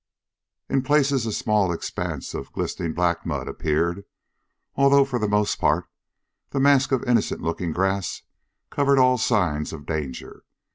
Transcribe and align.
In 0.67 0.81
places 0.81 1.27
a 1.27 1.31
small 1.31 1.71
expanse 1.71 2.33
of 2.33 2.51
glistening 2.51 2.93
black 2.93 3.23
mud 3.23 3.47
appeared, 3.47 4.03
although 4.73 5.05
for 5.05 5.19
the 5.19 5.27
most 5.27 5.59
part 5.59 5.85
the 6.49 6.59
mask 6.59 6.91
of 6.91 7.03
innocent 7.03 7.41
looking 7.43 7.71
grass 7.71 8.23
covered 8.71 8.97
all 8.97 9.19
signs 9.19 9.71
of 9.73 9.85
danger. 9.85 10.43